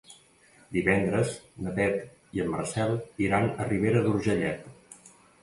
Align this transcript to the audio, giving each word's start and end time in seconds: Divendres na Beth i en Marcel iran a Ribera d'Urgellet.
Divendres 0.77 1.35
na 1.65 1.73
Beth 1.75 2.39
i 2.39 2.41
en 2.45 2.49
Marcel 2.55 2.95
iran 3.27 3.47
a 3.51 3.69
Ribera 3.69 4.03
d'Urgellet. 4.09 4.69